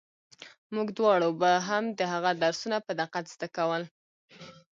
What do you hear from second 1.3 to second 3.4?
به هم د هغه درسونه په دقت